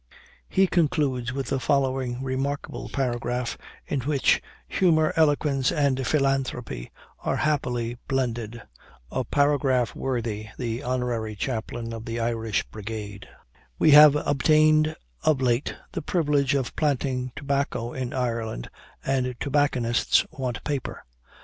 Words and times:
He 0.49 0.65
concludes 0.65 1.31
with 1.31 1.49
the 1.49 1.59
following 1.59 2.23
remarkable 2.23 2.89
paragraph, 2.89 3.55
in 3.85 4.01
which 4.01 4.41
humor, 4.67 5.13
eloquence, 5.15 5.71
and 5.71 6.07
philanthropy, 6.07 6.89
are 7.19 7.35
happily 7.35 7.99
blended 8.07 8.63
a 9.11 9.23
paragraph 9.23 9.93
worthy 9.95 10.47
the 10.57 10.81
Honorary 10.81 11.35
Chaplain 11.35 11.93
of 11.93 12.05
the 12.05 12.19
Irish 12.19 12.63
Brigade; 12.63 13.27
"We 13.77 13.91
have 13.91 14.15
obtained 14.15 14.95
of 15.21 15.39
late 15.39 15.75
the 15.91 16.01
privilege 16.01 16.55
of 16.55 16.75
planting 16.75 17.31
tobacco 17.35 17.93
in 17.93 18.11
Ireland, 18.11 18.71
and 19.05 19.35
tobacconists 19.39 20.25
want 20.31 20.63
paper. 20.63 21.05